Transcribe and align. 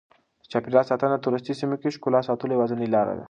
د 0.41 0.43
چاپیریال 0.51 0.85
ساتنه 0.91 1.15
د 1.17 1.23
توریستي 1.25 1.53
سیمو 1.59 1.75
د 1.81 1.83
ښکلا 1.95 2.19
د 2.21 2.25
ساتلو 2.29 2.55
یوازینۍ 2.57 2.87
لاره 2.95 3.11
ده. 3.17 3.19